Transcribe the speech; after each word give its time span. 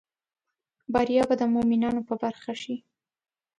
بریا 0.93 1.23
به 1.29 1.35
د 1.41 1.43
مومینانو 1.53 2.01
په 2.07 2.13
برخه 2.23 2.53
شي 2.61 2.75